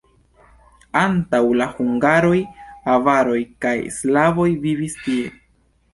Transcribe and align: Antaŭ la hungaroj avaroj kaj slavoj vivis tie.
Antaŭ 1.01 1.41
la 1.59 1.67
hungaroj 1.75 2.39
avaroj 2.97 3.39
kaj 3.67 3.77
slavoj 3.99 4.49
vivis 4.65 5.01
tie. 5.07 5.33